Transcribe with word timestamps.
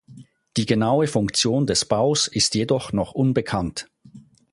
Die 0.57 0.65
genaue 0.65 1.05
Funktion 1.05 1.67
des 1.67 1.85
Baus 1.85 2.27
ist 2.27 2.55
jedoch 2.55 2.91
noch 2.91 3.11
unbekannt. 3.11 3.87